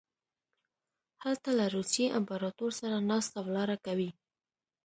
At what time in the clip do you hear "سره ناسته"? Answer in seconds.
2.81-3.39